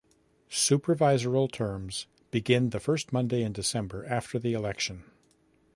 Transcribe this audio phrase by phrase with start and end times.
[0.49, 5.03] Supervisorial terms begin the first Monday in December after the election.